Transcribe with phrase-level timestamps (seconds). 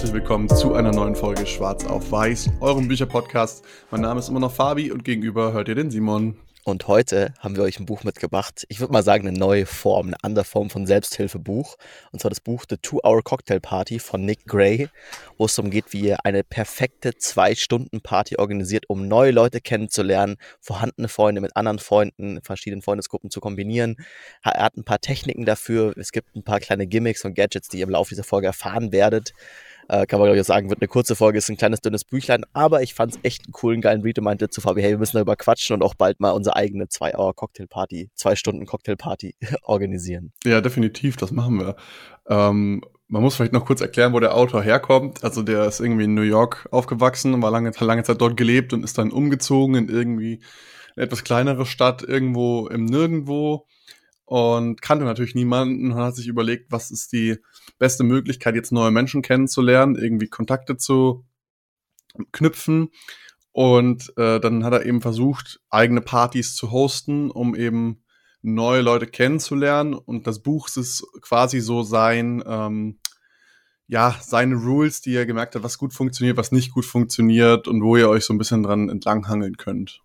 [0.00, 3.62] Herzlich willkommen zu einer neuen Folge Schwarz auf Weiß, eurem Bücherpodcast.
[3.90, 6.38] Mein Name ist immer noch Fabi und gegenüber hört ihr den Simon.
[6.64, 8.64] Und heute haben wir euch ein Buch mitgebracht.
[8.70, 11.76] Ich würde mal sagen, eine neue Form, eine andere Form von Selbsthilfebuch.
[12.12, 14.88] Und zwar das Buch The Two-Hour Cocktail Party von Nick Gray,
[15.36, 21.08] wo es darum geht, wie ihr eine perfekte Zwei-Stunden-Party organisiert, um neue Leute kennenzulernen, vorhandene
[21.08, 23.96] Freunde mit anderen Freunden, verschiedenen Freundesgruppen zu kombinieren.
[24.42, 25.92] Er hat ein paar Techniken dafür.
[25.98, 28.92] Es gibt ein paar kleine Gimmicks und Gadgets, die ihr im Laufe dieser Folge erfahren
[28.92, 29.34] werdet.
[29.90, 32.04] Äh, kann man, glaube ich, auch sagen, wird eine kurze Folge, ist ein kleines, dünnes
[32.04, 34.90] Büchlein, aber ich fand es echt einen coolen, geilen Read und meinte zu Fabi, hey,
[34.90, 40.32] wir müssen darüber quatschen und auch bald mal unsere eigene Zwei-Hour-Cocktail-Party, zwei Stunden Cocktail-Party organisieren.
[40.44, 41.74] Ja, definitiv, das machen wir.
[42.28, 45.24] Ähm, man muss vielleicht noch kurz erklären, wo der Autor herkommt.
[45.24, 48.84] Also der ist irgendwie in New York aufgewachsen, war lange, lange Zeit dort gelebt und
[48.84, 50.40] ist dann umgezogen in irgendwie
[50.94, 53.66] eine etwas kleinere Stadt, irgendwo im Nirgendwo
[54.30, 57.38] und kannte natürlich niemanden und hat sich überlegt, was ist die
[57.80, 61.24] beste Möglichkeit, jetzt neue Menschen kennenzulernen, irgendwie Kontakte zu
[62.30, 62.90] knüpfen.
[63.50, 68.04] Und äh, dann hat er eben versucht, eigene Partys zu hosten, um eben
[68.40, 69.94] neue Leute kennenzulernen.
[69.94, 73.00] Und das Buch ist quasi so sein, ähm,
[73.88, 77.82] ja, seine Rules, die er gemerkt hat, was gut funktioniert, was nicht gut funktioniert und
[77.82, 80.02] wo ihr euch so ein bisschen dran entlanghangeln könnt.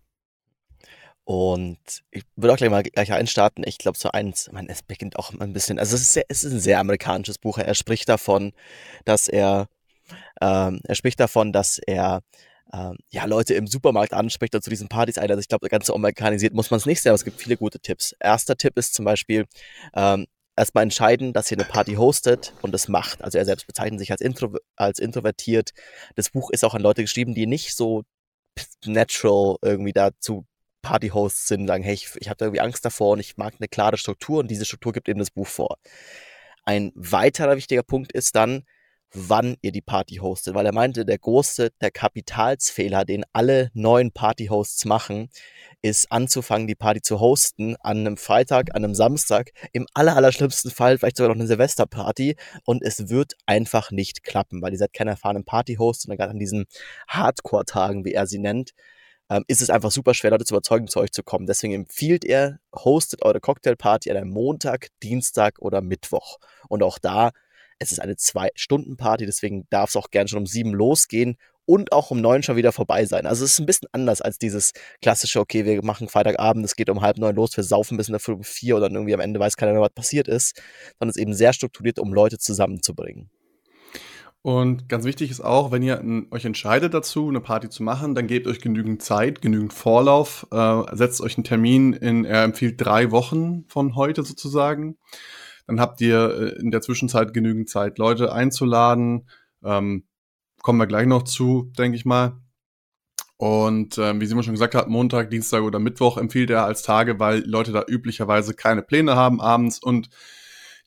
[1.26, 3.66] Und ich würde auch gleich mal gleich einstarten.
[3.68, 6.44] Ich glaube, so eins, man, es beginnt auch ein bisschen, also es ist, sehr, es
[6.44, 7.58] ist ein sehr amerikanisches Buch.
[7.58, 8.54] Er spricht davon,
[9.06, 9.68] dass er,
[10.40, 12.22] ähm, er spricht davon, dass er
[12.72, 15.32] ähm, ja, Leute im Supermarkt anspricht und zu diesen Partys einlädt.
[15.32, 17.58] Also ich glaube, ganz so amerikanisiert muss man es nicht sehen, aber es gibt viele
[17.58, 18.16] gute Tipps.
[18.20, 19.46] Erster Tipp ist zum Beispiel,
[19.96, 23.24] ähm, erstmal entscheiden, dass ihr eine Party hostet und es macht.
[23.24, 25.72] Also er selbst bezeichnet sich als, Intro als introvertiert.
[26.16, 28.04] Das Buch ist auch an Leute geschrieben, die nicht so
[28.86, 30.46] natural irgendwie dazu
[30.86, 33.68] Partyhosts sind, sagen, hey, ich, ich habe da irgendwie Angst davor und ich mag eine
[33.68, 35.78] klare Struktur und diese Struktur gibt eben das Buch vor.
[36.64, 38.64] Ein weiterer wichtiger Punkt ist dann,
[39.12, 44.12] wann ihr die Party hostet, weil er meinte, der große, der Kapitalsfehler, den alle neuen
[44.12, 45.30] Partyhosts machen,
[45.82, 50.32] ist anzufangen, die Party zu hosten an einem Freitag, an einem Samstag, im aller, aller
[50.32, 54.80] schlimmsten Fall vielleicht sogar noch eine Silvesterparty und es wird einfach nicht klappen, weil ihr
[54.80, 56.66] seid kein erfahrener Partyhost und gerade an diesen
[57.08, 58.74] Hardcore-Tagen, wie er sie nennt,
[59.30, 61.46] ähm, ist es einfach super schwer, Leute zu überzeugen, zu euch zu kommen.
[61.46, 66.38] Deswegen empfiehlt er, hostet eure Cocktailparty an einem Montag, Dienstag oder Mittwoch.
[66.70, 67.32] Und auch da,
[67.80, 72.12] es ist eine Zwei-Stunden-Party, deswegen darf es auch gern schon um sieben losgehen und auch
[72.12, 73.26] um neun schon wieder vorbei sein.
[73.26, 74.72] Also es ist ein bisschen anders als dieses
[75.02, 78.18] klassische, okay, wir machen Freitagabend, es geht um halb neun los, wir saufen bis in
[78.18, 80.62] der um vier und dann irgendwie am Ende weiß keiner mehr, was passiert ist,
[81.00, 83.30] sondern es ist eben sehr strukturiert, um Leute zusammenzubringen.
[84.46, 88.28] Und ganz wichtig ist auch, wenn ihr euch entscheidet dazu, eine Party zu machen, dann
[88.28, 93.10] gebt euch genügend Zeit, genügend Vorlauf, äh, setzt euch einen Termin in, er empfiehlt drei
[93.10, 95.00] Wochen von heute sozusagen.
[95.66, 99.28] Dann habt ihr äh, in der Zwischenzeit genügend Zeit, Leute einzuladen.
[99.64, 100.04] Ähm,
[100.62, 102.40] kommen wir gleich noch zu, denke ich mal.
[103.38, 107.20] Und ähm, wie Simon schon gesagt hat, Montag, Dienstag oder Mittwoch empfiehlt er als Tage,
[107.20, 110.12] weil Leute da üblicherweise keine Pläne haben abends und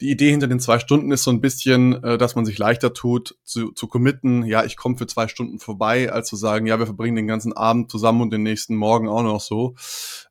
[0.00, 2.94] die Idee hinter den zwei Stunden ist so ein bisschen, äh, dass man sich leichter
[2.94, 6.78] tut, zu, zu committen, ja, ich komme für zwei Stunden vorbei, als zu sagen, ja,
[6.78, 9.74] wir verbringen den ganzen Abend zusammen und den nächsten Morgen auch noch so.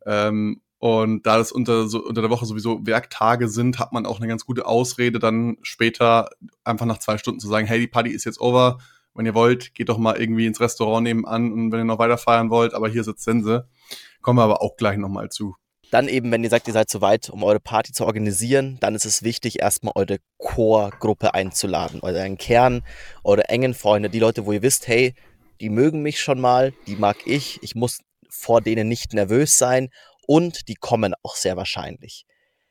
[0.06, 4.20] Ähm, und da das unter, so, unter der Woche sowieso Werktage sind, hat man auch
[4.20, 6.30] eine ganz gute Ausrede, dann später
[6.64, 8.78] einfach nach zwei Stunden zu sagen, hey, die Party ist jetzt over.
[9.16, 12.20] Wenn ihr wollt, geht doch mal irgendwie ins Restaurant nebenan und wenn ihr noch weiter
[12.20, 13.68] feiern wollt, aber hier sitzt Sense.
[14.22, 15.56] Kommen wir aber auch gleich nochmal zu.
[15.90, 18.94] Dann eben, wenn ihr sagt, ihr seid zu weit, um eure Party zu organisieren, dann
[18.94, 22.02] ist es wichtig, erstmal eure Core-Gruppe einzuladen.
[22.02, 22.84] Euren Kern,
[23.24, 25.14] eure engen Freunde, die Leute, wo ihr wisst, hey,
[25.62, 28.00] die mögen mich schon mal, die mag ich, ich muss
[28.30, 29.90] vor denen nicht nervös sein
[30.28, 32.26] und die kommen auch sehr wahrscheinlich.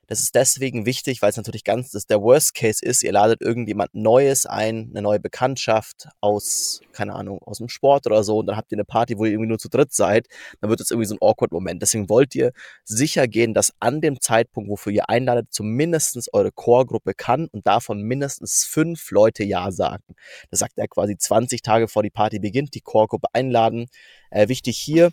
[0.09, 3.41] Das ist deswegen wichtig, weil es natürlich ganz, das der Worst Case ist, ihr ladet
[3.41, 8.47] irgendjemand Neues ein, eine neue Bekanntschaft aus, keine Ahnung, aus dem Sport oder so und
[8.47, 10.29] dann habt ihr eine Party, wo ihr irgendwie nur zu dritt seid,
[10.61, 11.83] dann wird es irgendwie so ein awkward Moment.
[11.83, 12.53] Deswegen wollt ihr
[12.85, 18.03] sicher gehen, dass an dem Zeitpunkt, wofür ihr einladet, zumindest eure Core-Gruppe kann und davon
[18.03, 20.05] mindestens fünf Leute Ja sagen.
[20.51, 23.87] Das sagt er quasi 20 Tage vor die Party beginnt, die Core-Gruppe einladen.
[24.31, 25.13] Äh, wichtig hier,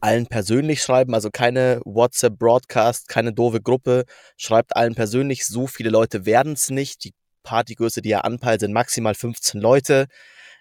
[0.00, 4.04] allen persönlich schreiben, also keine WhatsApp-Broadcast, keine doofe Gruppe.
[4.36, 7.04] Schreibt allen persönlich, so viele Leute werden es nicht.
[7.04, 10.06] Die Partygröße, die ihr anpeilt, sind maximal 15 Leute.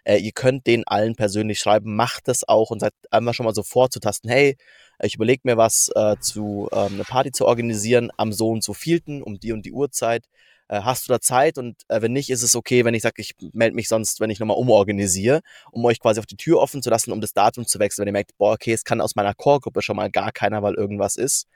[0.03, 3.55] Äh, ihr könnt denen allen persönlich schreiben, macht das auch und seid einmal schon mal
[3.55, 4.55] so vorzutasten, hey,
[5.01, 8.73] ich überlege mir was äh, zu ähm, eine Party zu organisieren am so und so
[8.73, 10.25] vielten um die und die Uhrzeit
[10.67, 11.57] äh, hast du da Zeit?
[11.57, 14.29] Und äh, wenn nicht, ist es okay, wenn ich sage, ich melde mich sonst, wenn
[14.29, 15.41] ich nochmal umorganisiere,
[15.71, 18.03] um euch quasi auf die Tür offen zu lassen, um das Datum zu wechseln.
[18.03, 20.75] Wenn ihr merkt, boah, okay, es kann aus meiner Core-Gruppe schon mal gar keiner, weil
[20.75, 21.47] irgendwas ist,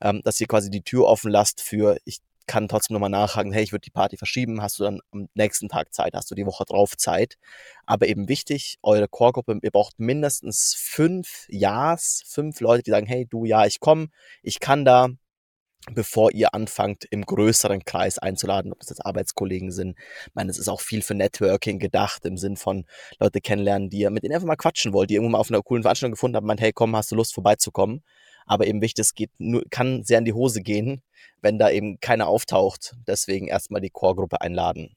[0.00, 3.62] ähm, dass ihr quasi die Tür offen lasst für, ich kann trotzdem nochmal nachhaken, hey,
[3.64, 6.46] ich würde die Party verschieben, hast du dann am nächsten Tag Zeit, hast du die
[6.46, 7.36] Woche drauf Zeit.
[7.86, 13.26] Aber eben wichtig, eure Core-Gruppe, ihr braucht mindestens fünf Ja's, fünf Leute, die sagen, hey,
[13.28, 14.08] du, ja, ich komme,
[14.42, 15.08] ich kann da,
[15.94, 19.96] bevor ihr anfangt, im größeren Kreis einzuladen, ob das jetzt Arbeitskollegen sind.
[20.26, 22.84] Ich meine, es ist auch viel für Networking gedacht, im Sinn von
[23.18, 25.62] Leute kennenlernen, die ihr mit denen einfach mal quatschen wollt, die irgendwo mal auf einer
[25.62, 28.02] coolen Veranstaltung gefunden haben, meint, hey, komm, hast du Lust vorbeizukommen?
[28.46, 31.02] Aber eben wichtig, es geht nur, kann sehr in die Hose gehen,
[31.40, 32.94] wenn da eben keiner auftaucht.
[33.06, 34.94] Deswegen erstmal die Core-Gruppe einladen.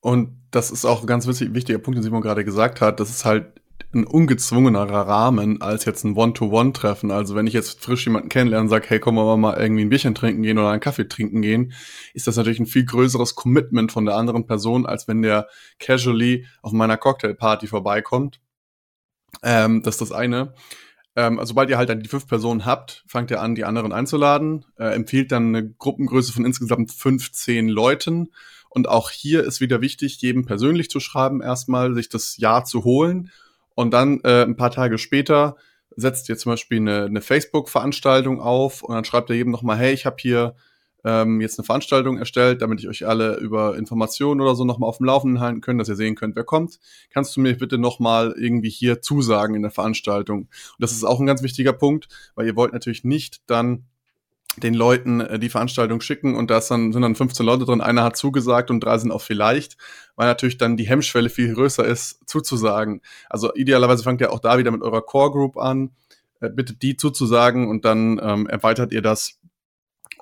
[0.00, 3.00] Und das ist auch ein ganz wichtiger Punkt, den Simon gerade gesagt hat.
[3.00, 3.60] Das ist halt
[3.94, 7.10] ein ungezwungenerer Rahmen als jetzt ein One-to-One-Treffen.
[7.10, 9.88] Also wenn ich jetzt frisch jemanden kennenlerne und sage, hey, komm wir mal irgendwie ein
[9.88, 11.72] Bierchen trinken gehen oder einen Kaffee trinken gehen,
[12.12, 15.48] ist das natürlich ein viel größeres Commitment von der anderen Person, als wenn der
[15.78, 18.40] casually auf meiner Cocktailparty vorbeikommt.
[19.42, 20.54] Ähm, das ist das eine.
[21.16, 23.92] Ähm, also sobald ihr halt dann die fünf Personen habt, fangt ihr an, die anderen
[23.92, 28.32] einzuladen, äh, empfiehlt dann eine Gruppengröße von insgesamt 15 Leuten.
[28.68, 32.82] Und auch hier ist wieder wichtig, jedem persönlich zu schreiben, erstmal sich das Ja zu
[32.82, 33.30] holen
[33.74, 35.56] und dann äh, ein paar Tage später
[35.96, 39.92] setzt ihr zum Beispiel eine, eine Facebook-Veranstaltung auf und dann schreibt ihr jedem nochmal, hey,
[39.92, 40.54] ich habe hier
[41.04, 44.96] ähm, jetzt eine Veranstaltung erstellt, damit ich euch alle über Informationen oder so nochmal auf
[44.96, 46.80] dem Laufenden halten können, dass ihr sehen könnt, wer kommt.
[47.10, 50.40] Kannst du mir bitte nochmal irgendwie hier zusagen in der Veranstaltung?
[50.40, 50.48] Und
[50.78, 53.84] das ist auch ein ganz wichtiger Punkt, weil ihr wollt natürlich nicht dann
[54.56, 58.04] den Leuten äh, die Veranstaltung schicken und da dann, sind dann 15 Leute drin, einer
[58.04, 59.76] hat zugesagt und drei sind auch vielleicht,
[60.16, 63.00] weil natürlich dann die Hemmschwelle viel größer ist, zuzusagen.
[63.28, 65.90] Also idealerweise fangt ihr auch da wieder mit eurer Core Group an,
[66.40, 69.40] äh, bittet die zuzusagen und dann ähm, erweitert ihr das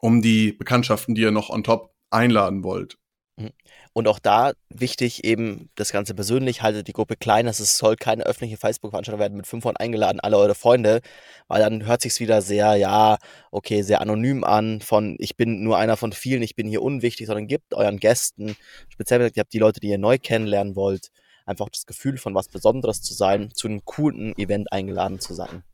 [0.01, 2.99] um die Bekanntschaften, die ihr noch on top einladen wollt.
[3.43, 3.51] Mhm.
[3.93, 8.25] Und auch da wichtig eben das Ganze persönlich, haltet die Gruppe klein, es soll keine
[8.25, 11.01] öffentliche Facebook-Veranstaltung werden mit 500 eingeladen, alle eure Freunde,
[11.49, 13.19] weil dann hört sich's wieder sehr, ja,
[13.51, 17.27] okay, sehr anonym an, von ich bin nur einer von vielen, ich bin hier unwichtig,
[17.27, 18.57] sondern gebt euren Gästen,
[18.89, 21.11] speziell gesagt, ihr habt die Leute, die ihr neu kennenlernen wollt,
[21.45, 25.65] einfach das Gefühl von was Besonderes zu sein, zu einem coolen Event eingeladen zu sein.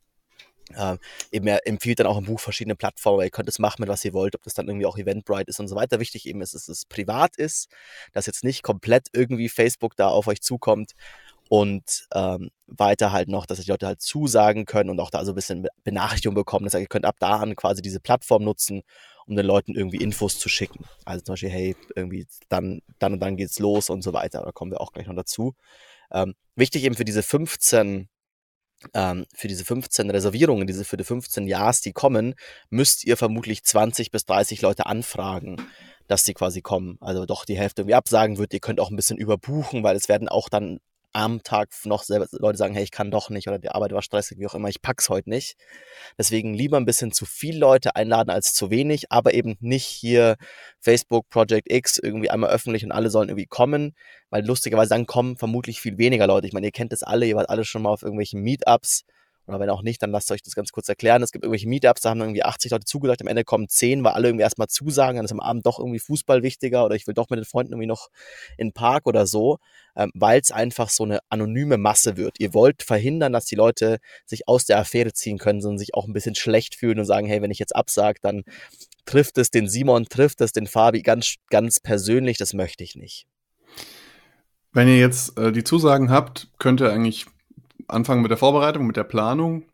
[0.77, 0.99] Ähm,
[1.33, 4.05] eben er empfiehlt dann auch im Buch verschiedene Plattformen, ihr könnt es machen mit was
[4.05, 6.01] ihr wollt, ob das dann irgendwie auch Eventbrite ist und so weiter.
[6.01, 7.69] Wichtig eben ist, dass es privat ist,
[8.13, 10.93] dass jetzt nicht komplett irgendwie Facebook da auf euch zukommt
[11.49, 15.33] und ähm, weiter halt noch, dass die Leute halt zusagen können und auch da so
[15.33, 16.65] ein bisschen Benachrichtigung bekommen.
[16.65, 18.83] Das heißt, ihr könnt ab da an quasi diese Plattform nutzen,
[19.27, 20.85] um den Leuten irgendwie Infos zu schicken.
[21.05, 24.43] Also zum Beispiel, hey, irgendwie dann, dann und dann geht's los und so weiter.
[24.43, 25.55] Da kommen wir auch gleich noch dazu.
[26.13, 28.09] Ähm, wichtig eben für diese 15
[28.95, 32.35] ähm, für diese 15 Reservierungen, diese für die 15 Jahres, die kommen,
[32.71, 35.57] müsst ihr vermutlich 20 bis 30 Leute anfragen,
[36.07, 36.97] dass sie quasi kommen.
[37.01, 38.53] Also doch die Hälfte irgendwie absagen wird.
[38.55, 40.79] Ihr könnt auch ein bisschen überbuchen, weil es werden auch dann
[41.13, 44.03] am Tag noch selber Leute sagen, hey, ich kann doch nicht oder die Arbeit war
[44.03, 45.57] stressig, wie auch immer, ich pack's heute nicht.
[46.19, 50.37] Deswegen lieber ein bisschen zu viel Leute einladen als zu wenig, aber eben nicht hier
[50.81, 53.95] Facebook Project X irgendwie einmal öffentlich und alle sollen irgendwie kommen,
[54.31, 56.47] weil lustigerweise dann kommen vermutlich viel weniger Leute.
[56.47, 59.05] Ich meine, ihr kennt das alle, ihr wart alle schon mal auf irgendwelchen Meetups
[59.49, 61.23] oder wenn auch nicht, dann lasst euch das ganz kurz erklären.
[61.23, 64.13] Es gibt irgendwelche Meetups, da haben irgendwie 80 Leute zugesagt, am Ende kommen 10, weil
[64.13, 67.15] alle irgendwie erstmal zusagen, dann ist am Abend doch irgendwie Fußball wichtiger oder ich will
[67.15, 68.09] doch mit den Freunden irgendwie noch
[68.57, 69.59] in den Park oder so,
[69.97, 72.39] ähm, weil es einfach so eine anonyme Masse wird.
[72.39, 76.07] Ihr wollt verhindern, dass die Leute sich aus der Affäre ziehen können, sondern sich auch
[76.07, 78.45] ein bisschen schlecht fühlen und sagen, hey, wenn ich jetzt absage, dann
[79.07, 83.27] trifft es den Simon, trifft es den Fabi ganz, ganz persönlich, das möchte ich nicht.
[84.73, 87.27] Wenn ihr jetzt äh, die Zusagen habt, könnt ihr eigentlich
[87.89, 89.65] anfangen mit der Vorbereitung, mit der Planung.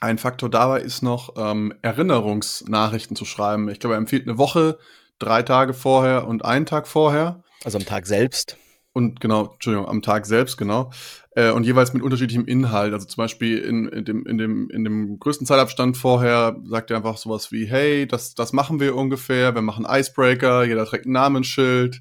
[0.00, 3.68] Ein Faktor dabei ist noch, ähm, Erinnerungsnachrichten zu schreiben.
[3.68, 4.78] Ich glaube, er empfiehlt eine Woche,
[5.18, 7.42] drei Tage vorher und einen Tag vorher.
[7.64, 8.56] Also am Tag selbst.
[8.92, 10.90] Und genau, Entschuldigung, am Tag selbst, genau.
[11.32, 12.92] Äh, und jeweils mit unterschiedlichem Inhalt.
[12.92, 16.96] Also zum Beispiel in, in, dem, in, dem, in dem größten Zeitabstand vorher sagt er
[16.96, 21.12] einfach sowas wie, hey, das, das machen wir ungefähr, wir machen Icebreaker, jeder trägt ein
[21.12, 22.00] Namensschild,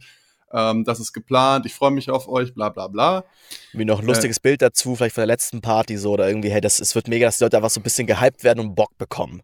[0.53, 3.25] ähm, das ist geplant, ich freue mich auf euch, bla bla bla.
[3.73, 6.49] Wie noch ein lustiges äh, Bild dazu, vielleicht von der letzten Party so oder irgendwie,
[6.49, 8.75] hey, das, es wird mega, dass die Leute einfach so ein bisschen gehypt werden und
[8.75, 9.41] Bock bekommen.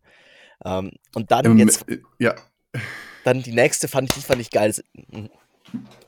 [0.66, 1.90] Ähm, und dann ähm, jetzt.
[1.90, 2.36] Äh, ja.
[3.24, 4.74] Dann die nächste fand ich, die fand ich geil.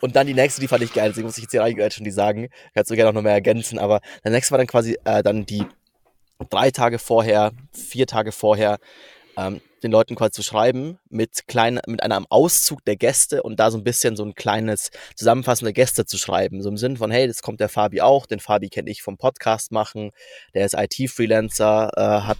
[0.02, 1.10] Und dann die nächste, die fand ich geil.
[1.10, 2.50] Deswegen muss ich jetzt hier eigentlich schon die sagen.
[2.74, 3.80] Kannst du gerne noch mehr ergänzen.
[3.80, 5.66] Aber der nächste war dann quasi äh, dann die
[6.50, 8.80] drei Tage vorher, vier Tage vorher,
[9.38, 13.70] ähm, den Leuten quasi zu schreiben mit, klein, mit einem Auszug der Gäste und da
[13.70, 16.62] so ein bisschen so ein kleines Zusammenfassen der Gäste zu schreiben.
[16.62, 19.18] So im Sinn von, hey, das kommt der Fabi auch, den Fabi kenne ich vom
[19.18, 20.12] Podcast machen,
[20.54, 22.38] der ist IT-Freelancer, äh, hat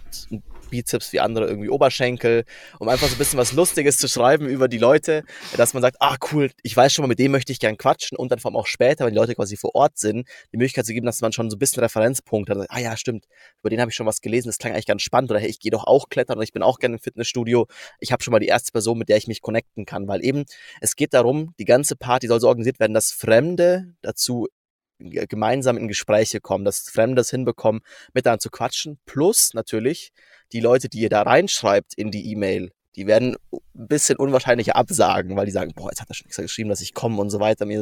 [0.66, 2.44] Bizeps wie andere irgendwie Oberschenkel,
[2.78, 5.24] um einfach so ein bisschen was Lustiges zu schreiben über die Leute,
[5.56, 8.16] dass man sagt, ah cool, ich weiß schon mal, mit dem möchte ich gern quatschen
[8.16, 10.86] und dann vor allem auch später, wenn die Leute quasi vor Ort sind, die Möglichkeit
[10.86, 12.66] zu geben, dass man schon so ein bisschen Referenzpunkte hat.
[12.70, 13.26] Ah ja, stimmt,
[13.60, 15.60] über den habe ich schon was gelesen, das klang eigentlich ganz spannend oder hey, ich
[15.60, 17.66] gehe doch auch klettern und ich bin auch gerne im Fitnessstudio.
[18.00, 20.44] Ich habe schon mal die erste Person, mit der ich mich connecten kann, weil eben
[20.80, 24.48] es geht darum, die ganze Party soll so organisiert werden, dass Fremde dazu
[24.98, 27.82] gemeinsam in Gespräche kommen, dass Fremde das hinbekommen,
[28.14, 28.98] miteinander zu quatschen.
[29.06, 30.12] Plus natürlich
[30.52, 35.36] die Leute, die ihr da reinschreibt in die E-Mail, die werden ein bisschen unwahrscheinlicher absagen,
[35.36, 37.40] weil die sagen, boah, jetzt hat er schon extra geschrieben, dass ich komme und so
[37.40, 37.66] weiter.
[37.66, 37.78] Mir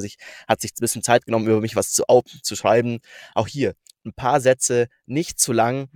[0.49, 2.05] hat sich ein bisschen Zeit genommen, über mich was zu,
[2.43, 2.99] zu schreiben.
[3.35, 5.89] Auch hier ein paar Sätze, nicht zu lang,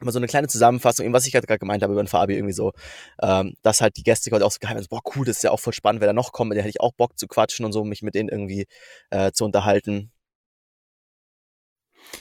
[0.00, 2.52] immer so eine kleine Zusammenfassung, was ich halt gerade gemeint habe über den Fabi, irgendwie
[2.52, 2.72] so,
[3.22, 5.50] ähm, dass halt die Gäste quasi auch so geheim sind, boah, cool, das ist ja
[5.50, 7.64] auch voll spannend, wer da noch kommt, mit der hätte ich auch Bock zu quatschen
[7.64, 8.66] und so, mich mit denen irgendwie
[9.10, 10.12] äh, zu unterhalten.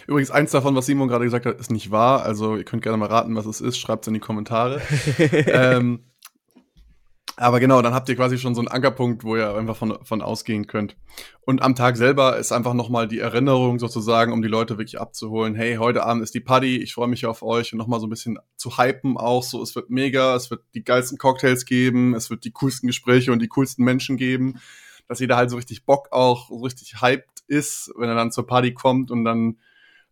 [0.07, 2.23] Übrigens, eins davon, was Simon gerade gesagt hat, ist nicht wahr.
[2.23, 3.77] Also, ihr könnt gerne mal raten, was es ist.
[3.77, 4.81] Schreibt es in die Kommentare.
[5.47, 6.03] ähm,
[7.37, 10.21] aber genau, dann habt ihr quasi schon so einen Ankerpunkt, wo ihr einfach von, von
[10.21, 10.95] ausgehen könnt.
[11.41, 15.53] Und am Tag selber ist einfach nochmal die Erinnerung sozusagen, um die Leute wirklich abzuholen.
[15.53, 18.09] Hey, heute Abend ist die Party, ich freue mich auf euch und nochmal so ein
[18.09, 19.43] bisschen zu hypen auch.
[19.43, 23.33] So, es wird mega, es wird die geilsten Cocktails geben, es wird die coolsten Gespräche
[23.33, 24.61] und die coolsten Menschen geben.
[25.09, 28.47] Dass jeder halt so richtig Bock auch, so richtig hyped ist, wenn er dann zur
[28.47, 29.57] Party kommt und dann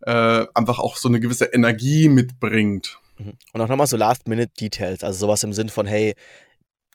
[0.06, 3.00] äh, einfach auch so eine gewisse Energie mitbringt.
[3.18, 3.34] Mhm.
[3.54, 6.16] Und auch nochmal so Last-Minute-Details, also sowas im Sinn von, hey,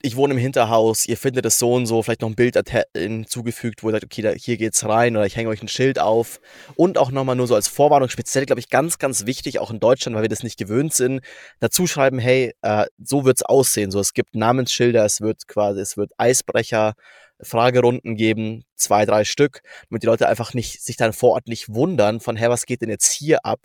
[0.01, 2.57] ich wohne im Hinterhaus, ihr findet es so und so, vielleicht noch ein Bild
[2.97, 5.99] hinzugefügt, wo ihr sagt, okay, da, hier geht's rein oder ich hänge euch ein Schild
[5.99, 6.41] auf.
[6.77, 9.81] Und auch nochmal nur so als Vorwarnung, speziell, glaube ich, ganz, ganz wichtig, auch in
[9.81, 11.21] Deutschland, weil wir das nicht gewöhnt sind,
[11.59, 13.91] dazu schreiben, hey, äh, so wird's aussehen.
[13.91, 16.95] So, es gibt Namensschilder, es wird quasi, es wird Eisbrecher,
[17.41, 21.73] Fragerunden geben, zwei, drei Stück, damit die Leute einfach nicht, sich dann vor Ort nicht
[21.73, 23.61] wundern von, hey, was geht denn jetzt hier ab?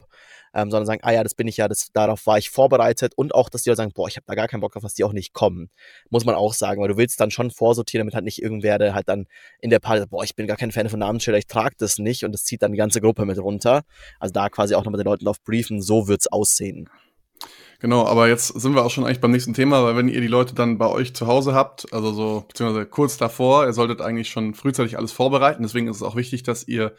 [0.54, 3.34] Ähm, sondern sagen, ah ja, das bin ich ja, das, darauf war ich vorbereitet und
[3.34, 5.04] auch, dass die Leute sagen, boah, ich habe da gar keinen Bock drauf, dass die
[5.04, 5.70] auch nicht kommen.
[6.10, 8.94] Muss man auch sagen, weil du willst dann schon vorsortieren, damit halt nicht irgendwer, der
[8.94, 9.26] halt dann
[9.60, 11.98] in der Party sagt, boah, ich bin gar kein Fan von Namensschilder, ich trage das
[11.98, 13.84] nicht und das zieht dann die ganze Gruppe mit runter.
[14.20, 16.90] Also da quasi auch nochmal den Leuten drauf briefen, so wird's aussehen.
[17.84, 20.28] Genau, aber jetzt sind wir auch schon eigentlich beim nächsten Thema, weil wenn ihr die
[20.28, 24.30] Leute dann bei euch zu Hause habt, also so, beziehungsweise kurz davor, ihr solltet eigentlich
[24.30, 25.64] schon frühzeitig alles vorbereiten.
[25.64, 26.94] Deswegen ist es auch wichtig, dass ihr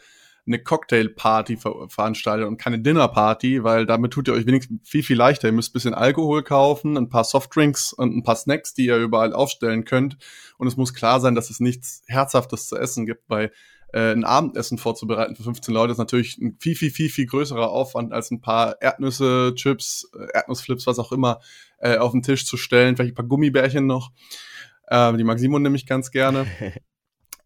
[0.47, 5.17] eine Cocktailparty ver veranstaltet und keine Dinnerparty, weil damit tut ihr euch wenigstens viel, viel
[5.17, 5.47] leichter.
[5.47, 8.97] Ihr müsst ein bisschen Alkohol kaufen, ein paar Softdrinks und ein paar Snacks, die ihr
[8.97, 10.17] überall aufstellen könnt.
[10.57, 13.51] Und es muss klar sein, dass es nichts Herzhaftes zu essen gibt, weil
[13.91, 17.69] äh, ein Abendessen vorzubereiten für 15 Leute ist natürlich ein viel, viel, viel, viel größerer
[17.69, 21.39] Aufwand, als ein paar Erdnüsse, Chips, Erdnussflips, was auch immer,
[21.79, 22.95] äh, auf den Tisch zu stellen.
[22.95, 24.11] Vielleicht ein paar Gummibärchen noch.
[24.87, 26.45] Äh, die mag Simon nämlich ganz gerne.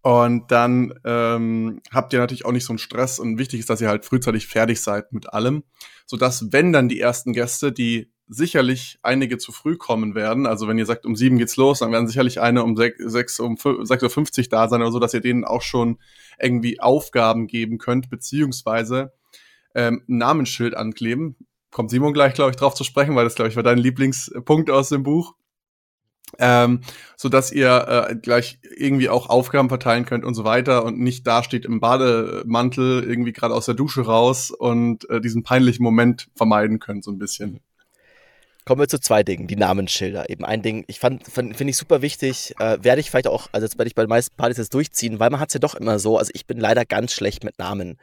[0.01, 3.81] Und dann ähm, habt ihr natürlich auch nicht so einen Stress und wichtig ist, dass
[3.81, 5.63] ihr halt frühzeitig fertig seid mit allem,
[6.05, 10.45] sodass wenn dann die ersten Gäste, die sicherlich einige zu früh kommen werden.
[10.45, 13.39] Also wenn ihr sagt, um sieben geht's los, dann werden sicherlich eine um sechs, sechs
[13.39, 15.97] um sechs Uhr fünfzig da sein oder so, dass ihr denen auch schon
[16.39, 19.11] irgendwie Aufgaben geben könnt, beziehungsweise
[19.75, 21.35] ähm, Namensschild ankleben.
[21.71, 24.69] Kommt Simon gleich, glaube ich, drauf zu sprechen, weil das, glaube ich, war dein Lieblingspunkt
[24.69, 25.35] aus dem Buch.
[26.37, 26.81] Ähm,
[27.17, 31.25] so dass ihr äh, gleich irgendwie auch Aufgaben verteilen könnt und so weiter und nicht
[31.25, 36.29] da steht im Bademantel irgendwie gerade aus der Dusche raus und äh, diesen peinlichen Moment
[36.35, 37.61] vermeiden könnt so ein bisschen.
[38.69, 40.29] Kommen wir zu zwei Dingen, die Namensschilder.
[40.29, 43.65] Eben ein Ding, ich fand, finde ich super wichtig, äh, werde ich vielleicht auch, also
[43.65, 45.73] jetzt werde ich bei den meisten Partys jetzt durchziehen, weil man hat es ja doch
[45.73, 47.97] immer so, also ich bin leider ganz schlecht mit Namen,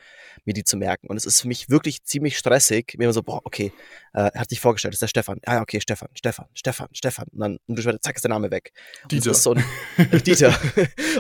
[0.47, 1.09] mir die zu merken.
[1.09, 3.73] Und es ist für mich wirklich ziemlich stressig, mir immer so, boah, okay,
[4.15, 5.41] äh, er hat sich vorgestellt, das ist der Stefan.
[5.45, 7.27] Ah, okay, Stefan, Stefan, Stefan, Stefan.
[7.33, 8.73] Und dann, und du, zack, ist der Name weg.
[9.11, 9.35] Dieter.
[9.35, 9.65] So ein,
[10.27, 10.59] Dieter.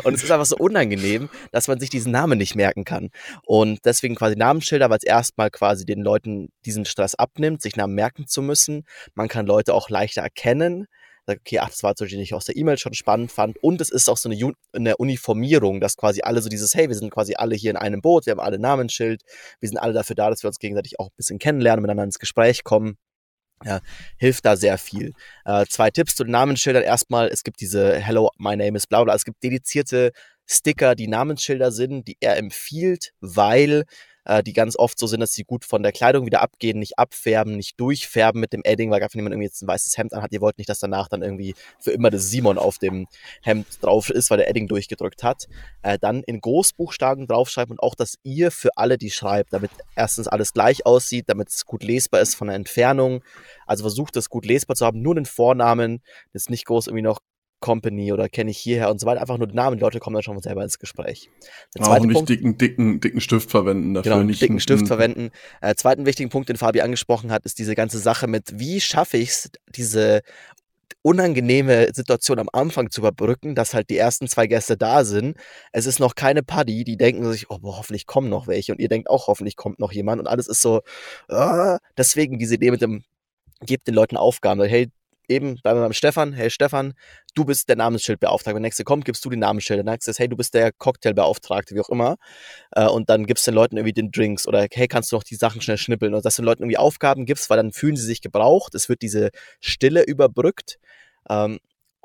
[0.05, 3.11] und es ist einfach so unangenehm, dass man sich diesen Namen nicht merken kann.
[3.45, 7.95] Und deswegen quasi Namensschilder, weil es erstmal quasi den Leuten diesen Stress abnimmt, sich Namen
[7.95, 8.85] merken zu müssen.
[9.15, 10.87] Man kann Leute auch leichter erkennen.
[11.29, 13.59] Okay, ach, das war zum nicht aus der E-Mail schon spannend fand.
[13.61, 16.95] Und es ist auch so eine, eine, Uniformierung, dass quasi alle so dieses, hey, wir
[16.95, 19.23] sind quasi alle hier in einem Boot, wir haben alle Namensschild,
[19.59, 22.21] wir sind alle dafür da, dass wir uns gegenseitig auch ein bisschen kennenlernen, miteinander ins
[22.21, 22.97] Gespräch kommen.
[23.65, 23.81] Ja,
[24.19, 25.13] hilft da sehr viel.
[25.45, 26.85] Äh, zwei Tipps zu den Namensschildern.
[26.85, 29.15] Erstmal, es gibt diese Hello, my name is bla bla.
[29.15, 30.13] Es gibt dedizierte
[30.47, 33.85] Sticker, die Namensschilder sind, die er empfiehlt, weil
[34.27, 36.99] äh, die ganz oft so sind, dass sie gut von der Kleidung wieder abgehen, nicht
[36.99, 40.13] abfärben, nicht durchfärben mit dem Edding, weil gar wenn jemand irgendwie jetzt ein weißes Hemd
[40.13, 43.07] anhat, ihr wollt nicht, dass danach dann irgendwie für immer das Simon auf dem
[43.43, 45.47] Hemd drauf ist, weil der Edding durchgedrückt hat.
[45.83, 50.29] Äh, dann in Großbuchstaben draufschreiben und auch das ihr für alle, die schreibt, damit erstens
[50.29, 53.23] alles gleich aussieht, damit es gut lesbar ist von der Entfernung.
[53.67, 56.03] Also versucht es gut lesbar zu haben, nur den Vornamen,
[56.33, 57.21] das nicht groß irgendwie noch
[57.61, 59.21] Company oder kenne ich hierher und so weiter.
[59.21, 61.31] Einfach nur den Namen, die Leute kommen dann schon selber ins Gespräch.
[61.77, 64.13] Der auch nicht Punkt, dicken, dicken, dicken Stift verwenden dafür.
[64.13, 65.31] Genau, nicht dicken Stift verwenden.
[65.61, 69.17] Äh, zweiten wichtigen Punkt, den Fabi angesprochen hat, ist diese ganze Sache mit, wie schaffe
[69.17, 70.23] ich es, diese
[71.07, 75.37] unangenehme Situation am Anfang zu überbrücken, dass halt die ersten zwei Gäste da sind.
[75.71, 78.81] Es ist noch keine Party, die denken sich, oh, boah, hoffentlich kommen noch welche und
[78.81, 80.83] ihr denkt auch, hoffentlich kommt noch jemand und alles ist so,
[81.31, 83.05] uh, deswegen diese Idee mit dem,
[83.61, 84.91] gebt den Leuten Aufgaben, hey,
[85.29, 86.95] eben bleiben wir Stefan, hey Stefan,
[87.35, 88.55] du bist der Namensschildbeauftragte.
[88.55, 89.83] Wenn der nächste kommt, gibst du die Namensschilder.
[89.83, 92.17] Dann sagst du, hey, du bist der Cocktailbeauftragte, wie auch immer.
[92.73, 95.25] Äh, und dann gibst du den Leuten irgendwie den Drinks oder hey, kannst du noch
[95.25, 97.97] die Sachen schnell schnippeln und dass du den Leuten irgendwie Aufgaben gibst, weil dann fühlen
[97.97, 98.75] sie sich gebraucht.
[98.75, 99.31] Es wird diese
[99.61, 100.79] Stille überbrückt.
[101.29, 101.59] Ähm,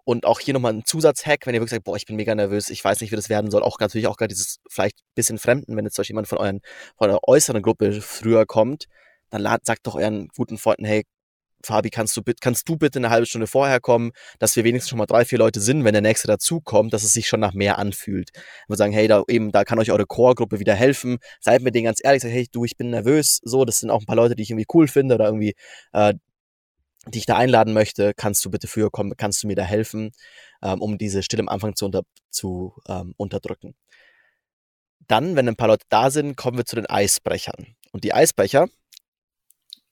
[0.03, 2.69] und auch hier nochmal ein Zusatzhack, wenn ihr wirklich sagt, boah, ich bin mega nervös,
[2.69, 3.61] ich weiß nicht, wie das werden soll.
[3.61, 6.61] Auch natürlich auch gerade dieses vielleicht bisschen Fremden, wenn jetzt zum Beispiel jemand von euren,
[6.97, 8.85] von eurer äußeren Gruppe früher kommt,
[9.29, 11.05] dann sagt doch euren guten Freunden, hey,
[11.65, 14.97] Fabi, kannst du, kannst du bitte eine halbe Stunde vorher kommen, dass wir wenigstens schon
[14.97, 17.77] mal drei, vier Leute sind, wenn der nächste dazukommt, dass es sich schon nach mehr
[17.77, 18.29] anfühlt.
[18.67, 21.17] Wir sagen, hey, da eben, da kann euch eure Core-Gruppe wieder helfen.
[21.39, 24.01] Seid mit denen ganz ehrlich, sagt, hey, du, ich bin nervös, so, das sind auch
[24.01, 25.55] ein paar Leute, die ich irgendwie cool finde oder irgendwie,
[25.93, 26.13] äh,
[27.07, 30.11] die ich da einladen möchte, kannst du bitte früher kommen, kannst du mir da helfen,
[30.61, 33.75] ähm, um diese Stille am Anfang zu, unter, zu ähm, unterdrücken.
[35.07, 37.75] Dann, wenn ein paar Leute da sind, kommen wir zu den Eisbrechern.
[37.91, 38.67] Und die Eisbrecher,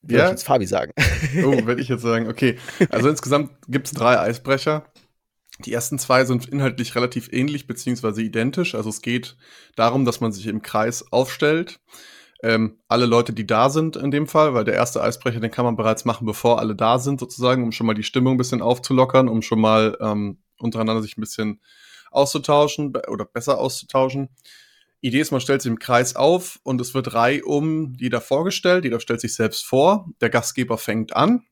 [0.01, 0.25] würde ja?
[0.25, 0.94] ich jetzt Fabi sagen.
[1.44, 2.27] Oh, werde ich jetzt sagen.
[2.27, 2.58] Okay.
[2.89, 4.86] Also insgesamt gibt es drei Eisbrecher.
[5.65, 8.75] Die ersten zwei sind inhaltlich relativ ähnlich beziehungsweise identisch.
[8.75, 9.36] Also es geht
[9.75, 11.79] darum, dass man sich im Kreis aufstellt.
[12.41, 15.65] Ähm, alle Leute, die da sind in dem Fall, weil der erste Eisbrecher, den kann
[15.65, 18.62] man bereits machen, bevor alle da sind, sozusagen, um schon mal die Stimmung ein bisschen
[18.62, 21.60] aufzulockern, um schon mal ähm, untereinander sich ein bisschen
[22.12, 24.29] auszutauschen oder besser auszutauschen.
[25.01, 29.00] Idee ist, man stellt sich im Kreis auf und es wird reihum jeder vorgestellt, jeder
[29.00, 31.46] stellt sich selbst vor, der Gastgeber fängt an.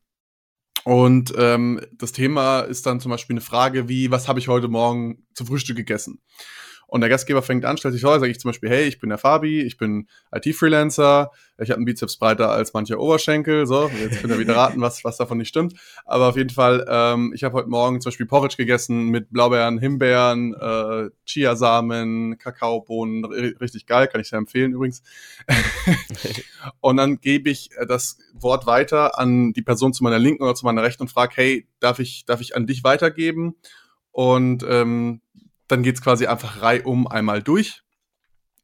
[0.83, 4.67] Und ähm, das Thema ist dann zum Beispiel eine Frage wie, was habe ich heute
[4.67, 6.21] Morgen zum Frühstück gegessen?
[6.87, 9.09] Und der Gastgeber fängt an, stellt sich vor, sage ich zum Beispiel, hey, ich bin
[9.09, 14.21] der Fabi, ich bin IT-Freelancer, ich habe einen Bizeps breiter als mancher Oberschenkel, so, jetzt
[14.21, 15.73] könnt ihr wieder raten, was, was davon nicht stimmt.
[16.05, 19.79] Aber auf jeden Fall, ähm, ich habe heute Morgen zum Beispiel Porridge gegessen mit Blaubeeren,
[19.79, 25.03] Himbeeren, äh, Chiasamen, Kakaobohnen, richtig geil, kann ich sehr empfehlen übrigens.
[26.79, 30.65] und dann gebe ich das Wort weiter an die Person zu meiner Linken oder zu
[30.65, 33.55] meiner Rechten und frage, hey, darf ich, darf ich an dich weitergeben?
[34.11, 35.21] Und ähm,
[35.67, 37.83] dann geht's quasi einfach reihum einmal durch.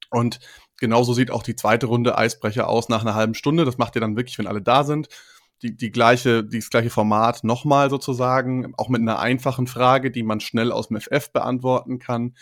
[0.10, 0.40] Und
[0.80, 3.66] genauso sieht auch die zweite Runde Eisbrecher aus nach einer halben Stunde.
[3.66, 5.10] Das macht ihr dann wirklich, wenn alle da sind.
[5.62, 10.40] Die, die gleiche, das gleiche Format nochmal sozusagen, auch mit einer einfachen Frage, die man
[10.40, 12.36] schnell aus dem FF beantworten kann.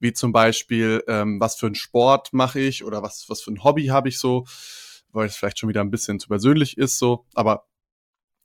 [0.00, 3.62] Wie zum Beispiel, ähm, was für einen Sport mache ich oder was, was für ein
[3.62, 4.46] Hobby habe ich so,
[5.12, 7.26] weil es vielleicht schon wieder ein bisschen zu persönlich ist, so.
[7.34, 7.66] Aber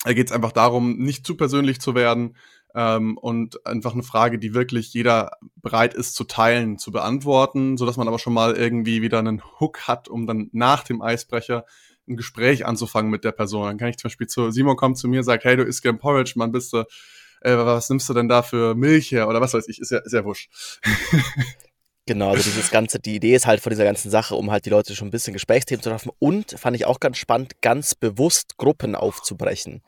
[0.03, 2.35] da geht es einfach darum, nicht zu persönlich zu werden,
[2.77, 7.87] ähm, und einfach eine Frage, die wirklich jeder bereit ist zu teilen, zu beantworten, so
[7.87, 11.65] dass man aber schon mal irgendwie wieder einen Hook hat, um dann nach dem Eisbrecher
[12.07, 13.65] ein Gespräch anzufangen mit der Person.
[13.65, 15.97] Dann kann ich zum Beispiel zu Simon kommt zu mir, sagt, hey, du isst gern
[15.97, 16.83] Porridge, Mann, bist du,
[17.41, 19.97] äh, was nimmst du denn da für Milch her oder was weiß ich, ist ja,
[19.97, 20.51] ist ja wurscht.
[22.09, 24.69] Genau, also dieses ganze, die Idee ist halt von dieser ganzen Sache, um halt die
[24.69, 28.55] Leute schon ein bisschen Gesprächsthemen zu treffen und fand ich auch ganz spannend, ganz bewusst
[28.55, 29.81] Gruppen aufzubrechen.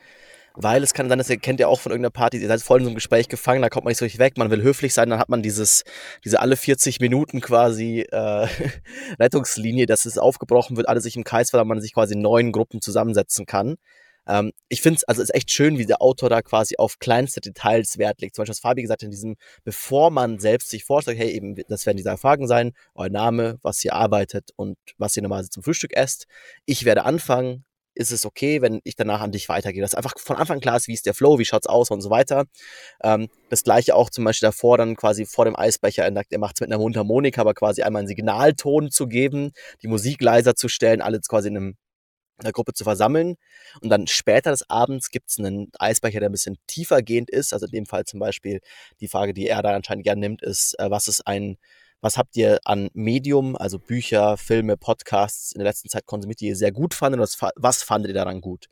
[0.61, 2.79] Weil es kann sein, dass ihr kennt ja auch von irgendeiner Party, ihr seid voll
[2.79, 4.93] in so einem Gespräch gefangen, da kommt man nicht so richtig weg, man will höflich
[4.93, 5.85] sein, dann hat man dieses,
[6.25, 8.47] diese alle 40 Minuten quasi äh,
[9.19, 12.51] Rettungslinie, dass es aufgebrochen wird, alle sich im Kreis, weil man sich quasi in neuen
[12.51, 13.77] Gruppen zusammensetzen kann.
[14.27, 16.99] Ähm, ich finde es, also es ist echt schön, wie der Autor da quasi auf
[16.99, 18.35] kleinste Details Wert legt.
[18.35, 21.55] Zum Beispiel, was Fabi gesagt hat, in diesem, bevor man selbst sich vorstellt, hey, eben,
[21.69, 25.63] das werden diese Fragen sein, euer Name, was ihr arbeitet und was ihr normalerweise zum
[25.63, 26.25] Frühstück esst.
[26.65, 27.63] Ich werde anfangen,
[27.99, 29.81] ist es okay, wenn ich danach an dich weitergehe.
[29.81, 32.09] Dass einfach von Anfang klar ist, wie ist der Flow, wie schaut's aus und so
[32.09, 32.45] weiter.
[33.03, 36.61] Ähm, das gleiche auch zum Beispiel davor, dann quasi vor dem Eisbecher, er macht es
[36.61, 39.51] mit einer Mundharmonika, aber quasi einmal einen Signalton zu geben,
[39.83, 41.77] die Musik leiser zu stellen, alle quasi in einem
[42.41, 43.35] der Gruppe zu versammeln.
[43.81, 47.53] Und dann später des Abends gibt es einen Eisbecher, der ein bisschen tiefer gehend ist.
[47.53, 48.61] Also in dem Fall zum Beispiel
[49.01, 51.57] die Frage, die er da anscheinend gerne nimmt, ist, äh, was ist ein
[52.01, 56.47] was habt ihr an Medium, also Bücher, Filme, Podcasts in der letzten Zeit konsumiert, die
[56.47, 57.19] ihr sehr gut fandet?
[57.19, 58.67] Was, was fandet ihr daran gut?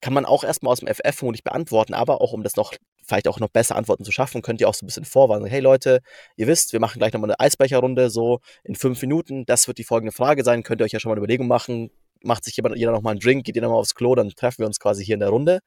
[0.00, 3.28] Kann man auch erstmal aus dem FF vermutlich beantworten, aber auch um das noch vielleicht
[3.28, 5.46] auch noch besser Antworten zu schaffen, könnt ihr auch so ein bisschen vorwarnen.
[5.46, 6.00] Hey Leute,
[6.36, 9.44] ihr wisst, wir machen gleich nochmal eine Eisbecherrunde, so in fünf Minuten.
[9.46, 10.62] Das wird die folgende Frage sein.
[10.62, 11.90] Könnt ihr euch ja schon mal eine Überlegung machen.
[12.22, 14.66] Macht sich jeder, jeder nochmal einen Drink, geht ihr nochmal aufs Klo, dann treffen wir
[14.66, 15.60] uns quasi hier in der Runde.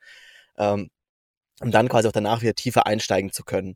[0.58, 0.90] Ähm,
[1.62, 3.76] um dann quasi auch danach wieder tiefer einsteigen zu können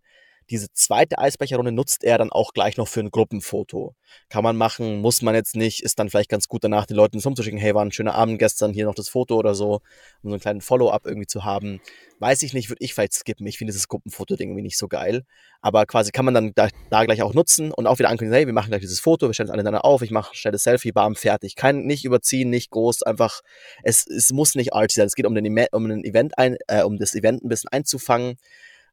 [0.50, 3.96] diese zweite Eisbecherrunde nutzt er dann auch gleich noch für ein Gruppenfoto.
[4.30, 7.20] Kann man machen, muss man jetzt nicht, ist dann vielleicht ganz gut danach den Leuten
[7.20, 9.82] rumzuschicken, hey, war ein schöner Abend gestern, hier noch das Foto oder so,
[10.22, 11.82] um so einen kleinen Follow-up irgendwie zu haben.
[12.20, 13.46] Weiß ich nicht, würde ich vielleicht skippen.
[13.46, 15.24] Ich finde dieses Gruppenfoto-Ding irgendwie nicht so geil.
[15.62, 18.46] Aber quasi kann man dann da, da, gleich auch nutzen und auch wieder ankündigen, hey,
[18.46, 20.92] wir machen gleich dieses Foto, wir stellen es alle auf, ich mache schnell das Selfie,
[20.92, 21.56] bam, fertig.
[21.56, 23.42] Kein, nicht überziehen, nicht groß, einfach,
[23.84, 25.08] es, es muss nicht arty sein.
[25.08, 28.38] Es geht um, den, um ein Event ein, äh, um das Event ein bisschen einzufangen.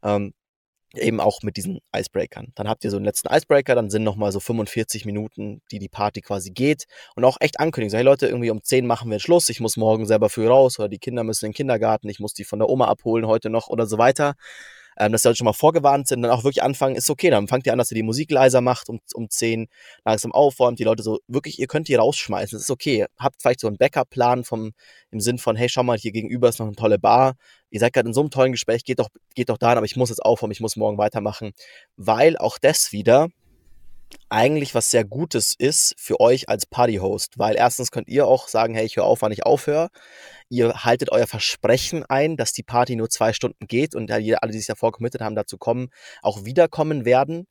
[0.03, 0.35] Ähm,
[0.98, 2.52] eben auch mit diesen Icebreakern.
[2.54, 5.88] Dann habt ihr so einen letzten Icebreaker, dann sind nochmal so 45 Minuten, die die
[5.88, 6.85] Party quasi geht
[7.16, 7.90] und auch echt ankündigen.
[7.90, 10.78] So, hey Leute, irgendwie um 10 machen wir Schluss, ich muss morgen selber früh raus
[10.78, 13.50] oder die Kinder müssen in den Kindergarten, ich muss die von der Oma abholen heute
[13.50, 14.35] noch oder so weiter
[14.98, 17.48] ähm, dass die Leute schon mal vorgewarnt sind, dann auch wirklich anfangen, ist okay, dann
[17.48, 19.68] fangt ihr an, dass ihr die Musik leiser macht um, um 10,
[20.04, 23.07] langsam aufräumt, die Leute so, wirklich, ihr könnt die rausschmeißen, ist okay.
[23.18, 24.72] Habt vielleicht so einen Backup-Plan vom,
[25.11, 27.35] im Sinn von, hey, schau mal, hier gegenüber ist noch eine tolle Bar,
[27.70, 29.96] ihr seid gerade in so einem tollen Gespräch, geht doch, geht doch dahin, aber ich
[29.96, 31.52] muss jetzt aufräumen, ich muss morgen weitermachen,
[31.96, 33.28] weil auch das wieder,
[34.28, 38.74] eigentlich was sehr Gutes ist für euch als Partyhost, weil erstens könnt ihr auch sagen,
[38.74, 39.90] hey, ich höre auf, wann ich aufhöre.
[40.48, 44.59] Ihr haltet euer Versprechen ein, dass die Party nur zwei Stunden geht und alle, die
[44.59, 45.88] sich davor committed haben, dazu kommen,
[46.22, 47.46] auch wiederkommen werden.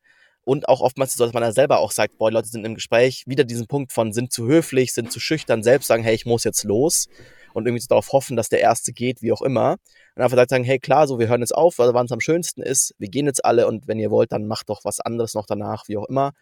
[0.45, 3.23] Und auch oftmals dass man da selber auch sagt, boah, die Leute sind im Gespräch,
[3.27, 6.43] wieder diesen Punkt von sind zu höflich, sind zu schüchtern, selbst sagen, hey, ich muss
[6.43, 7.07] jetzt los
[7.53, 9.77] und irgendwie so darauf hoffen, dass der Erste geht, wie auch immer.
[10.15, 12.93] Und einfach sagen, hey, klar, so, wir hören jetzt auf, wann es am schönsten ist,
[12.97, 15.87] wir gehen jetzt alle und wenn ihr wollt, dann macht doch was anderes noch danach,
[15.87, 16.33] wie auch immer.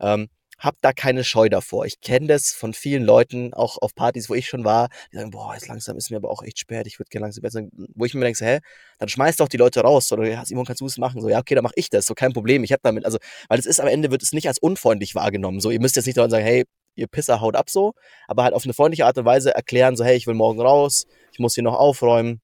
[0.00, 0.28] Ähm,
[0.60, 1.86] hab da keine Scheu davor.
[1.86, 5.30] Ich kenne das von vielen Leuten, auch auf Partys, wo ich schon war, die sagen,
[5.30, 7.62] boah, jetzt langsam ist mir aber auch echt spät, ich würde gerne langsam besser.
[7.94, 8.60] Wo ich mir denke, hä,
[8.98, 10.12] dann schmeiß doch die Leute raus.
[10.12, 11.20] Oder ja, Simon, kannst du es machen?
[11.20, 12.62] So, ja, okay, dann mache ich das, so kein Problem.
[12.62, 13.18] Ich habe damit, also,
[13.48, 15.60] weil es ist am Ende, wird es nicht als unfreundlich wahrgenommen.
[15.60, 17.94] So, ihr müsst jetzt nicht sagen, hey, ihr Pisser haut ab so,
[18.28, 21.06] aber halt auf eine freundliche Art und Weise erklären, so, hey, ich will morgen raus,
[21.32, 22.40] ich muss hier noch aufräumen.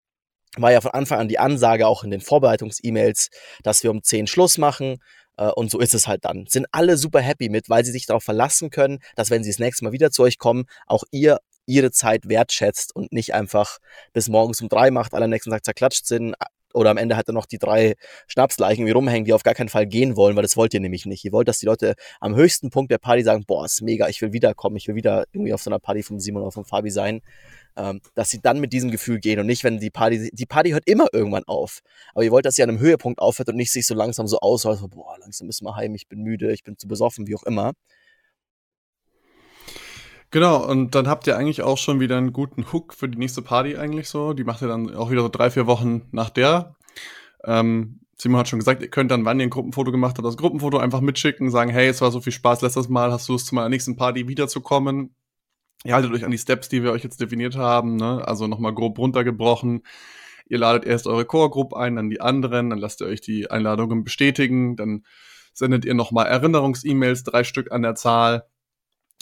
[0.58, 3.28] War ja von Anfang an die Ansage auch in den Vorbereitungs-E-Mails,
[3.62, 4.96] dass wir um 10 Schluss machen.
[5.36, 6.46] Äh, und so ist es halt dann.
[6.48, 9.58] Sind alle super happy mit, weil sie sich darauf verlassen können, dass wenn sie das
[9.58, 13.78] nächste Mal wieder zu euch kommen, auch ihr ihre Zeit wertschätzt und nicht einfach
[14.12, 16.36] bis morgens um drei macht, alle nächsten Tag zerklatscht sind
[16.76, 17.94] oder am Ende hat er noch die drei
[18.28, 21.06] Schnapsleichen wie rumhängen, die auf gar keinen Fall gehen wollen, weil das wollt ihr nämlich
[21.06, 21.24] nicht.
[21.24, 24.22] Ihr wollt, dass die Leute am höchsten Punkt der Party sagen, boah, ist mega, ich
[24.22, 26.90] will wiederkommen, ich will wieder irgendwie auf so einer Party vom Simon oder vom Fabi
[26.90, 27.22] sein
[27.76, 30.70] ähm, dass sie dann mit diesem Gefühl gehen und nicht, wenn die Party, die Party
[30.70, 31.80] hört immer irgendwann auf.
[32.14, 34.38] Aber ihr wollt, dass sie an einem Höhepunkt aufhört und nicht sich so langsam so
[34.40, 37.36] aus, so, boah, langsam müssen wir heim, ich bin müde, ich bin zu besoffen, wie
[37.36, 37.72] auch immer.
[40.30, 43.42] Genau, und dann habt ihr eigentlich auch schon wieder einen guten Hook für die nächste
[43.42, 44.32] Party eigentlich so.
[44.32, 46.76] Die macht ihr dann auch wieder so drei, vier Wochen nach der.
[47.44, 50.36] Ähm, Simon hat schon gesagt, ihr könnt dann, wann ihr ein Gruppenfoto gemacht habt, das
[50.36, 53.46] Gruppenfoto einfach mitschicken, sagen, hey, es war so viel Spaß letztes Mal, hast du Lust
[53.46, 55.14] zu meiner nächsten Party wiederzukommen?
[55.84, 58.26] Ihr haltet euch an die Steps, die wir euch jetzt definiert haben, ne?
[58.26, 59.82] also nochmal grob runtergebrochen.
[60.48, 64.02] Ihr ladet erst eure Core-Group ein, dann die anderen, dann lasst ihr euch die Einladungen
[64.02, 65.04] bestätigen, dann
[65.52, 68.46] sendet ihr nochmal Erinnerungs-E-Mails, drei Stück an der Zahl.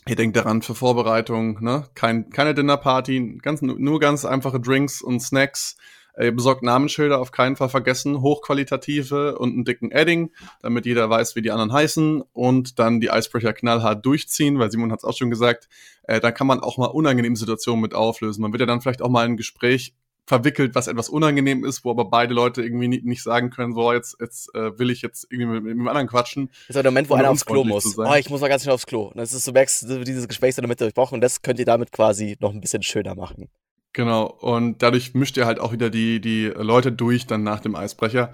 [0.06, 1.88] Ihr denkt daran für Vorbereitung, ne?
[1.94, 5.76] Kein, keine Dinnerparty, ganz, nur ganz einfache Drinks und Snacks.
[6.20, 11.34] Ihr besorgt Namensschilder auf keinen Fall vergessen, hochqualitative und einen dicken Adding, damit jeder weiß,
[11.34, 15.16] wie die anderen heißen und dann die Icebreaker knallhart durchziehen, weil Simon hat es auch
[15.16, 15.68] schon gesagt,
[16.04, 18.42] äh, da kann man auch mal unangenehme Situationen mit auflösen.
[18.42, 19.94] Man wird ja dann vielleicht auch mal ein Gespräch
[20.26, 23.92] verwickelt, was etwas unangenehm ist, wo aber beide Leute irgendwie nicht, nicht sagen können, so
[23.92, 26.48] jetzt, jetzt äh, will ich jetzt irgendwie mit, mit dem anderen quatschen.
[26.66, 27.98] Das ist der Moment, wo einer aufs Klo muss.
[27.98, 29.08] Oh, ich muss mal ganz schnell aufs Klo.
[29.08, 32.36] Und das ist, du merkst, dieses Gespräch damit durchbrochen und das könnt ihr damit quasi
[32.40, 33.48] noch ein bisschen schöner machen.
[33.92, 37.76] Genau, und dadurch mischt ihr halt auch wieder die, die Leute durch dann nach dem
[37.76, 38.32] Eisbrecher.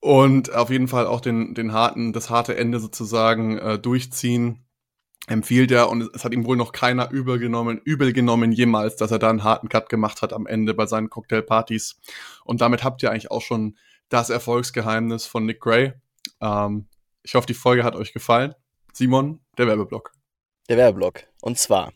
[0.00, 4.64] Und auf jeden Fall auch den, den harten, das harte Ende sozusagen äh, durchziehen
[5.26, 9.10] empfiehlt er und es hat ihm wohl noch keiner übel genommen, übel genommen jemals, dass
[9.10, 12.00] er da einen harten Cut gemacht hat am Ende bei seinen Cocktailpartys.
[12.44, 13.76] Und damit habt ihr eigentlich auch schon
[14.08, 15.92] das Erfolgsgeheimnis von Nick Gray.
[16.40, 16.86] Ähm,
[17.22, 18.54] ich hoffe, die Folge hat euch gefallen.
[18.94, 20.12] Simon, der Werbeblock.
[20.68, 21.24] Der Werbeblock.
[21.42, 21.92] Und zwar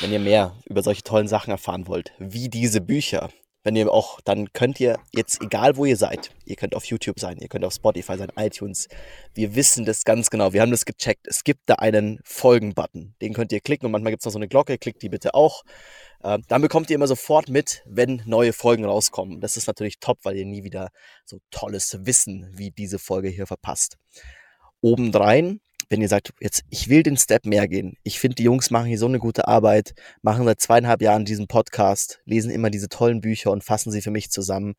[0.00, 3.30] wenn ihr mehr über solche tollen Sachen erfahren wollt, wie diese Bücher,
[3.64, 7.20] wenn ihr auch, dann könnt ihr jetzt, egal wo ihr seid, ihr könnt auf YouTube
[7.20, 8.88] sein, ihr könnt auf Spotify sein, iTunes,
[9.34, 13.34] wir wissen das ganz genau, wir haben das gecheckt, es gibt da einen Folgen-Button, den
[13.34, 15.62] könnt ihr klicken und manchmal gibt es noch so eine Glocke, klickt die bitte auch.
[16.22, 19.40] Äh, dann bekommt ihr immer sofort mit, wenn neue Folgen rauskommen.
[19.40, 20.90] Das ist natürlich top, weil ihr nie wieder
[21.24, 23.96] so tolles Wissen wie diese Folge hier verpasst.
[24.80, 25.60] Obendrein
[25.92, 27.98] wenn ihr sagt, jetzt, ich will den Step mehr gehen.
[28.02, 31.46] Ich finde, die Jungs machen hier so eine gute Arbeit, machen seit zweieinhalb Jahren diesen
[31.48, 34.74] Podcast, lesen immer diese tollen Bücher und fassen sie für mich zusammen.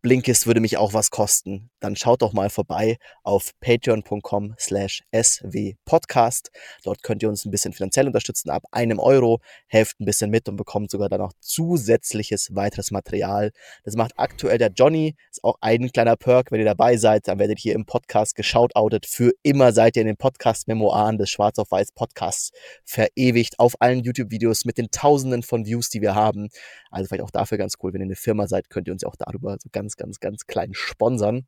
[0.00, 1.70] Blinkist würde mich auch was kosten.
[1.80, 6.50] Dann schaut doch mal vorbei auf patreon.com slash swpodcast.
[6.84, 8.50] Dort könnt ihr uns ein bisschen finanziell unterstützen.
[8.50, 13.50] Ab einem Euro helft ein bisschen mit und bekommt sogar dann noch zusätzliches weiteres Material.
[13.84, 15.16] Das macht aktuell der Johnny.
[15.30, 16.52] Ist auch ein kleiner Perk.
[16.52, 19.06] Wenn ihr dabei seid, dann werdet ihr im Podcast geschautoutet.
[19.06, 22.50] Für immer seid ihr in den Podcast-Memoiren des Schwarz auf Weiß Podcasts
[22.84, 26.48] verewigt auf allen YouTube-Videos mit den Tausenden von Views, die wir haben.
[26.90, 27.92] Also vielleicht auch dafür ganz cool.
[27.92, 30.46] Wenn ihr eine Firma seid, könnt ihr uns ja auch darüber so ganz, ganz, ganz
[30.46, 31.46] klein sponsern.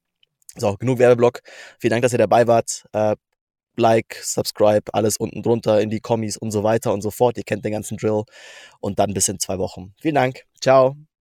[0.57, 1.41] So, genug Werbeblock.
[1.79, 2.85] Vielen Dank, dass ihr dabei wart.
[2.93, 3.17] Äh,
[3.77, 7.37] like, subscribe, alles unten drunter in die Kommis und so weiter und so fort.
[7.39, 8.25] Ihr kennt den ganzen Drill.
[8.81, 9.95] Und dann bis in zwei Wochen.
[10.01, 10.45] Vielen Dank.
[10.61, 10.97] Ciao.